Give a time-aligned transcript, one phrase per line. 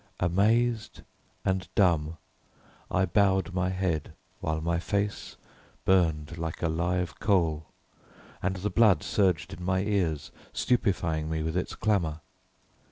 [0.19, 1.03] Amazed
[1.45, 2.17] and dumb
[2.89, 5.37] I bowed my head, while my face
[5.85, 7.67] burned like a live coal,
[8.41, 12.21] and the blood surged in my ears, stupefying me with its clamour.